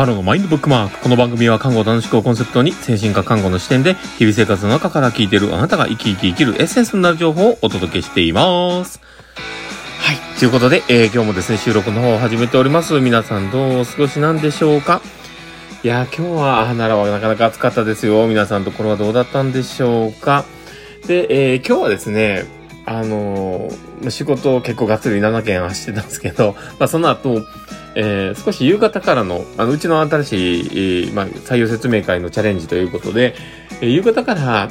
[0.00, 0.98] パロのマインドブックマーク。
[1.00, 8.98] この番組は看護楽しくをコンセプトに、精神科看護の視点で、日々生活の中から聞いているあなたが生き生き生きるエッセンスになる情報をお届けしています。
[9.98, 10.38] はい。
[10.38, 12.98] ということで、えー今日もですね、収録の方を始めております。
[12.98, 15.02] 皆さんどうお過ごしなんでしょうか
[15.84, 18.26] いや、今日は、あ奈良はなかなか暑かったですよ。
[18.26, 20.46] 皆さんところはどうだったんでしょうか
[21.08, 22.46] で、えー今日はですね、
[22.86, 27.42] あのー仕事を結構がっつり7件走ってたんですけど、 まあその後、
[27.94, 33.34] えー少し夕方からの、あの、うちの新しい、まあ、採用説明会のチャレンジということで、
[33.80, 34.70] えー夕方から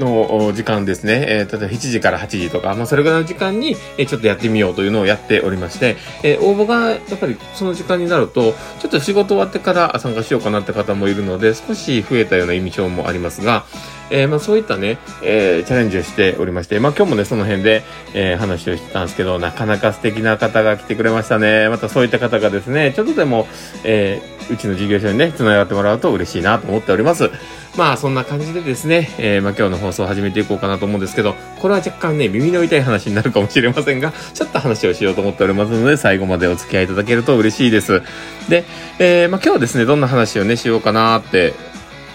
[0.00, 13.64] の時間ですね、えー例えば7時から8時とか、まあ、それぐらいの時間に、えーちょっとやってみようというのをやっておりまして、えー応募がやっぱりその時間になると、ちょっと仕事終わってから参加しようかなって方もいるので、少し増えたような印象もありますが、
[14.10, 17.82] えーまあそういったね、えーチャレンジをしておりまして、まあ今日もね、その辺で、
[18.14, 21.68] えー話をしてたんですけど、なかなか素敵な方が来てくれましたね。
[21.68, 23.46] またそういった方がですね、ちょっとでも、
[23.84, 27.30] えーうちの事業所にね、繋がってもらうと嬉しいなと思っております。
[27.76, 38.02] まあそんな感じでですね、えーまあ今日の放送を始めていこうかなと思うんですけど、これは若干ね、耳の痛い話になるかもしれませんが、ちょっと話をしようと思っておりますので、最後までお付き合いいただけると嬉しいです。
[38.48, 38.64] で、
[38.98, 41.54] えーまあ今日はですね、どんな話をね、しようかなって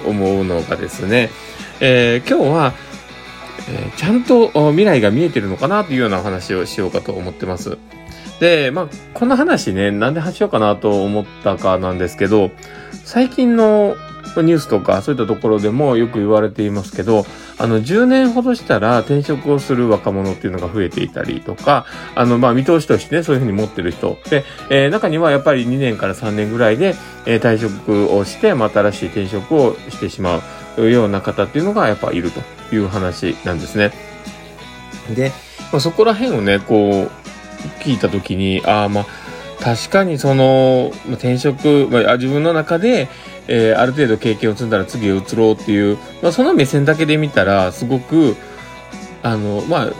[0.06, 1.30] 思うのがですね、
[1.80, 2.74] えー今日は、
[3.70, 7.78] えーちゃんと未来が見えてるのかなというような話をしようかと思ってます。
[8.40, 12.52] で、まあ、この話ね、なんで話しようかなと思ったかなんですけど、
[13.06, 13.96] 最近の
[14.42, 17.26] ニュースとかそういったところでもよく言われていますけど、
[17.58, 24.18] あの、10年ほどしたら転職をする若者っていうのが増えていたりとか、あの、まあ、見通しとしてね、そういうふうに持ってる人。
[24.30, 30.42] で、えー中にはやっぱり2年から3年ぐらいで、えー退職をして、また新しい転職をしてしま
[30.78, 32.42] うような方っていうのがやっぱいると
[32.76, 33.92] いう話なんですね。
[35.16, 35.32] で、
[35.72, 37.26] まあ、そこら辺をね、こう、
[37.84, 39.06] 聞いたときに、ああ、まあ、
[39.62, 43.08] 確かにその、まあ転職、まあ、自分の中で、
[43.48, 48.36] えーある程度経験を積んだら次へ移ろうっていう、まあ、その目線だけで見たら、すごく、
[49.24, 49.94] あの、まあ、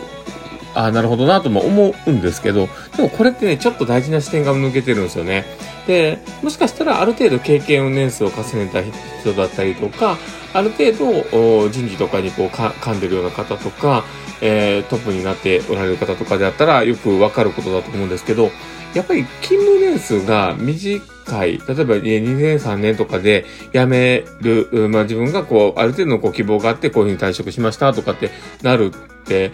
[0.74, 5.46] ああ、なるほどなとも思うんですけど、でもこれってね、ちょっと大事な視点が抜けてるんですよね。
[5.86, 8.82] で、もしかしたらある程度経験を年数を重ねた
[9.20, 10.18] 人だったりとか、
[10.52, 14.04] ある程度人事とかにこうか噛んでるような方とか、
[14.42, 18.50] えートップになっておられる方とかであったらよくわかることだと思うんですけど、
[18.92, 21.00] やっぱり勤務年数が短
[21.44, 28.30] い、例えばえー2年3年とかで辞める、まあ自分がこう、ある程度のこう希望があってこういうふうに退職しましたとかって
[28.62, 29.50] なるって、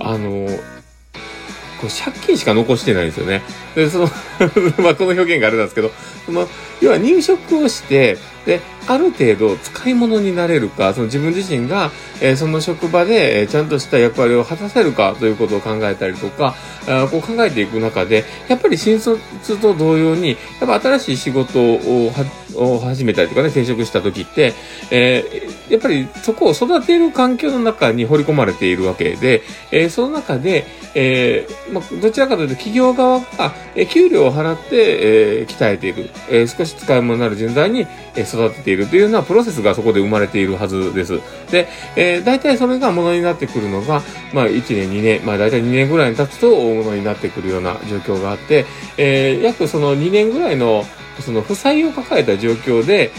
[0.00, 0.48] あの、
[1.84, 3.42] こう借金しか残してないんですよね。
[3.74, 4.04] で、その、
[4.82, 5.90] まあこの表現があれなんですけど、
[6.24, 6.48] その、
[6.80, 11.90] 要は入職をして、で、ある程度使い物になれるか、その自分自身が、
[12.20, 16.54] えーその職場で、えーちゃんとした役割を果たせるかということを考えたりとか、
[16.86, 19.20] あこう考えていく中で、やっぱり新卒
[19.58, 20.30] と同様に、
[20.60, 22.12] やっぱ新しい仕事を
[22.56, 24.52] を始めたりとかね、転職した時って、
[24.90, 41.20] えーやっぱりそこを育てる環境の中に掘り込まれているわけで、えーその中で、えーま、どちらかというと企業側が、え給料を払って、え鍛えている、え少し使い物になる人材に、え育てているというようなプロセスがそこで生まれているはずです。
[41.50, 41.66] で、
[41.96, 48.66] え大体それがものになってくるのが、まあ1年、2年、まあ大体2年ぐらいに経つと大物になってくるような状況があって、
[48.98, 50.84] え約その2年ぐらいの
[51.20, 53.12] その負債を抱えた状況で、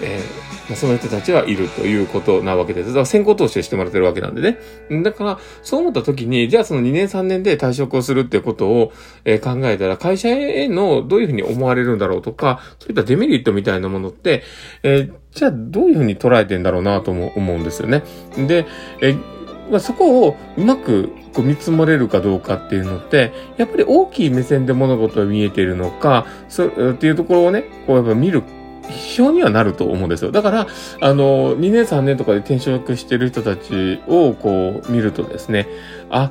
[0.00, 2.88] えーその人たちはいるということなわけです。
[2.88, 4.58] だから先行投資をしてもらってるわけなんでね。
[5.02, 8.92] だから、そう思った時に、じゃあその2年3年で退職をするってことを、
[9.24, 14.42] え考えたら、会社へのどういうふうに思われるんだろうとか、そういったデメリットみたいなものって、
[14.82, 18.02] えーじゃあどういうふうに捉えてんだろうなとも思うんですよね。
[18.36, 18.66] で、
[19.00, 19.39] えー、
[19.78, 28.42] そこをうまくこう見積もれるかどうかっていうのって、やっぱり大きい目線で物事が見えているのか、そっていうところをね、こうやっぱ見る
[28.90, 30.32] 必要にはなると思うんですよ。
[30.32, 30.66] だから、
[31.00, 35.68] あの、2年3年とかで転職してる人たちをこう見るとですね、
[36.10, 36.30] あ、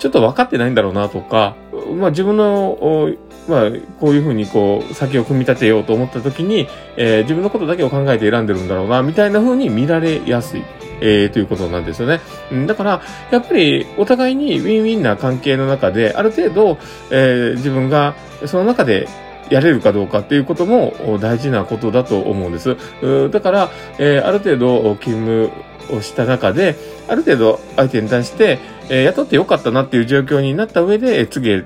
[0.00, 1.54] ちょっと分かってないんだろうなとか、
[1.96, 3.14] まあ自分の、
[3.48, 6.66] まあこういうふうにこう先を組み立てようと思った時に、
[6.96, 10.64] えー自分のことだけを考えて選んでるんだろうな、みたいな風に見られやすい。
[11.02, 12.20] えーということなんですよね。
[12.66, 16.78] だから、やっぱりお互いにウィンウィンな関係の中で、ある程度、
[17.10, 18.14] えー自分が
[18.46, 19.08] その中で
[19.50, 22.76] やれるかどうかっていうことも大事なことだと思うんです。
[23.30, 25.50] だから、えーある程度勤務
[25.92, 26.76] をした中で、
[27.08, 28.58] ある程度相手に対して、
[28.88, 31.64] えー雇ってよかったなっていう状況になった上で、えー次へ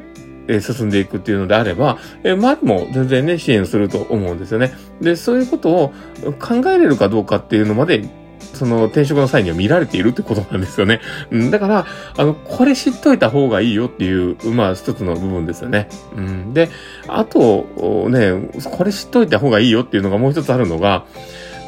[0.49, 4.73] えー進んでいくっていうのであれば、えー周りも全然ね、支援すると思うんですよね。
[5.01, 5.93] で、そういうことを
[6.39, 8.05] 考えれるかどうかっていうのまで
[8.55, 11.01] その転職の際には見られているってことなんですよね。
[11.31, 11.87] うん、だから、
[12.17, 15.89] あの、これ知っといた方がいいよっていう、まあ一つの部分ですよね。
[16.17, 16.69] うん、で、
[17.09, 17.67] あと、
[18.09, 21.05] ね、これ知っといた方がいいよっていうのがもう一つあるのが、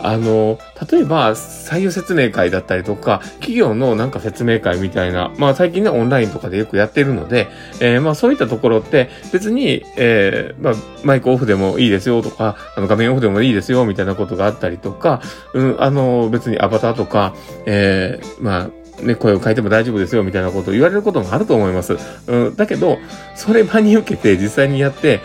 [0.02, 0.58] あの、
[0.90, 7.48] 例えば、採用説明会だったりとか、企業のなんか説明会みたいな、まあ最近ね、オンラインとかでよくやってるので、
[7.80, 15.22] えー、まあそういったところって別に、えー、まあマイクオフでもいいですよとか、あの画面オフでもいいですよみたいなことがあったりとか、
[15.54, 17.34] うん、あの、別にアバターとか、
[17.64, 21.98] えー、まあ、ね、声を変えても大丈夫ですよみたいなことを言われることもあると思います。
[22.26, 22.98] うん、だけど、
[23.34, 25.20] それ真に受けて実際にやって、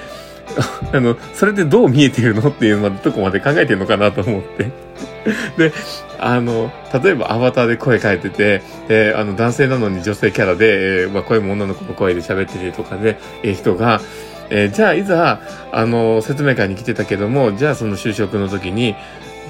[0.94, 4.72] あの、それでどう見えてるのっていうまでとこまで考えてるのかなと思って。
[5.58, 5.74] で、
[6.20, 6.72] あの、
[7.04, 14.02] 例えばアバターで声変えてて、で、あの、男性なのに女性キャラで、えー、まあ、声も女の子の声で喋っててとかで、えー、人が、
[14.50, 15.40] えー、じゃあ、いざ、
[15.72, 18.96] あの、説明会に来てたけども、じゃあその就職の時に、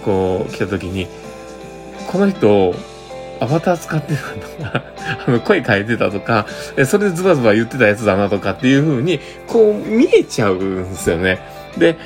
[0.06, 1.07] こう、来た時に、
[2.07, 2.75] この人、
[3.41, 4.83] アバター使ってたとか、
[5.27, 6.45] あの、声変えてたとか、
[6.85, 11.39] それでズバズバ言ってたやつだなとかっていう風に、こう見えちゃうんですよね。
[11.75, 11.97] で、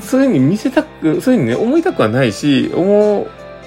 [0.00, 3.26] そういう風に見せたく、そういう風にね、思いたくはないし、思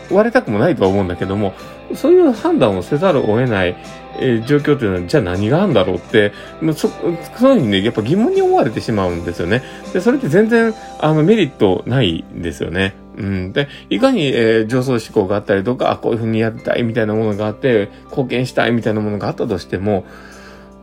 [0.10, 1.54] われたくもないとは思うんだけども、
[1.96, 3.76] そういう判断をせざるを得ない、
[4.20, 6.32] えー、状況っていうのは、じゃあ何があるんだろうって、
[6.62, 9.64] もうそ、そういうふうにね、やっぱ疑問に思われてしまうんですよね。
[9.94, 12.94] で、それって全然、あの、メリットないんですよね。
[13.18, 13.54] うん。
[13.54, 20.06] で、いかに、えー、上層志向があったりとか、こういうふうにやりたいみたいなものがあって、貢献したいみたいなものがあったとしても、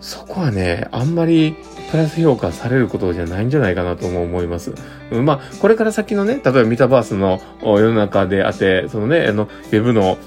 [0.01, 1.57] そこはね、あんまり
[1.91, 4.75] プラス評価されることじゃないんじゃないかなとも思います。
[5.11, 10.19] うん、まあ、これから先のね、例えばメタバースの世の中であって、そのね、あの、ウェブの、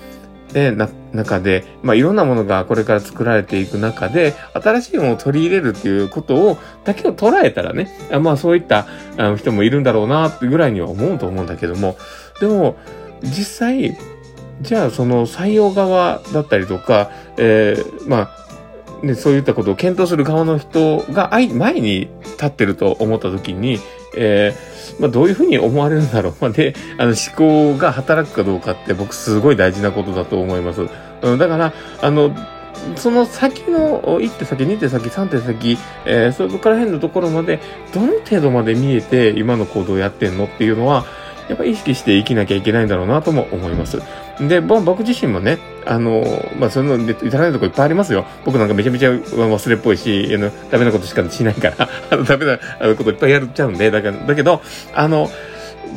[0.53, 11.97] で、な、中で、まあ、いろんなものがこれから作られていく中で、新しいものを取り入れるっていうことを、だけを捉えたらね、あまあ、そういったあの人もいるんだろうな、ってぐらいには思うと思うんだけども、
[12.39, 12.77] でも、
[13.23, 13.97] 実際、
[14.61, 18.47] じゃあ、その採用側だったりとか、えー、まあ、
[19.05, 23.79] ね、そういったことを検討する側の人が前に立ってると思った時に、
[24.15, 26.35] えーまあ、どういうふうに思われるんだろう。
[26.39, 30.87] まあ、で、あの、思考が働くかどうかって僕すごい大事なことだと思います。
[31.21, 32.35] うん、だから、あの、
[32.95, 37.59] その先の1手先、2手先、3手先、えー、そこから辺のところまで、
[37.93, 41.05] どの程度まで見えて今の行動をやってんのっていうのは、
[41.49, 44.01] やっぱ意識して生きなきゃいけないんだろうなとも思います。
[44.39, 46.23] で、僕自身もね、あの、
[46.59, 48.25] まあ、その、至らないとこいっぱいありますよ。
[48.45, 52.57] 僕なんかめちゃめちゃ忘れっぽいし、あの、ダメなことしかしないから、あの、ダメな
[52.95, 54.61] こといっぱいやっちゃうんで、だから、だけど、
[54.93, 55.29] あの、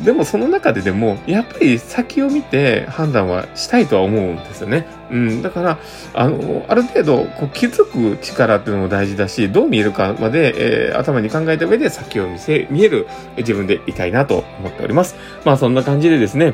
[0.03, 4.85] でもその中ででも、やっぱり先を見て判断はしたいとは思うんですよね。
[5.11, 5.41] うん。
[5.41, 5.79] だから、
[6.13, 13.07] あの、ある程度、こう気づく力っていうのも大事だし、どう見えるかまで、えー、頭に考えた上で先を見せ、見える
[13.37, 15.15] 自分でいたいなと思っております。
[15.45, 16.53] まあそんな感じでですね、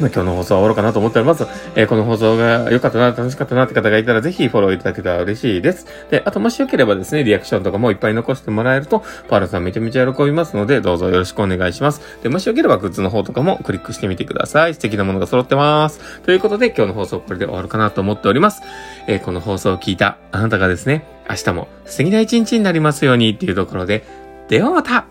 [0.00, 1.46] ま、今日の放送は終わろうかなと思っております。
[1.74, 5.86] えー、この放送が良かったな、楽しかったなって方がいたらぜひフォローいただけたら嬉しいです。
[6.10, 12.00] で、あともしよければですね、リアクションとかもいっぱい残してもらえると、パールさんめちゃめちゃ喜びますので、どうぞよろしくお願いします。
[12.22, 14.74] で、もしよければグッズの方とかもクリックしてみてください。
[14.74, 16.20] 素敵なものが揃ってます。
[16.22, 18.62] ということで、今日の放送これで終わるかなと思っております。
[19.06, 24.04] えー、この放送を聞いたあなたがですね、明日も素敵な一日になりますようにっていうところで、
[24.48, 25.06] ではまた